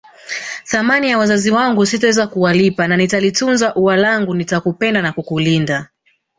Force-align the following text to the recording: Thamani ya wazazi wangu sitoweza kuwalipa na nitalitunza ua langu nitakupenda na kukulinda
Thamani 0.65 1.09
ya 1.09 1.17
wazazi 1.17 1.51
wangu 1.51 1.85
sitoweza 1.85 2.27
kuwalipa 2.27 2.87
na 2.87 2.97
nitalitunza 2.97 3.75
ua 3.75 3.95
langu 3.95 4.33
nitakupenda 4.35 5.01
na 5.01 5.11
kukulinda 5.13 5.89